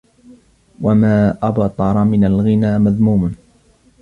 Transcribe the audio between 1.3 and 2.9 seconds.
أَبْطَرَ مِنْ الْغِنَى